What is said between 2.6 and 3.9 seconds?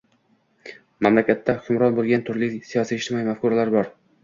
siyosiy-ijtimoiy mafkuralar